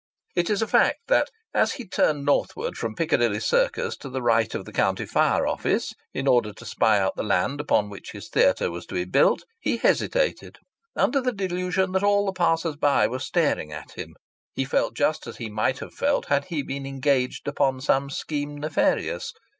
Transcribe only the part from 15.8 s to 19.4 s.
felt had he been engaged upon some scheme nefarious.